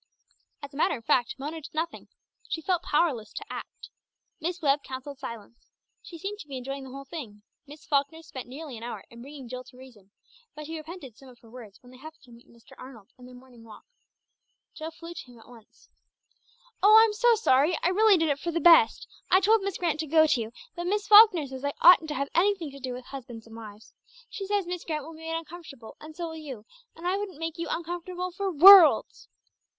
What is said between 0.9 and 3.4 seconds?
of fact Mona did nothing. She felt powerless